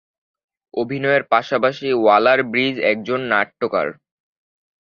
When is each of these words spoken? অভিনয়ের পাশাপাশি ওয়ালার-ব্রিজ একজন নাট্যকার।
অভিনয়ের 0.73 1.23
পাশাপাশি 1.31 1.87
ওয়ালার-ব্রিজ 1.95 2.75
একজন 2.91 3.19
নাট্যকার। 3.31 3.87